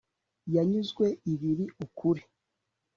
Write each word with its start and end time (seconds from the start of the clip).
yanyuzwe 0.55 1.05
ibiri 1.33 1.65
ukuri 1.85 2.21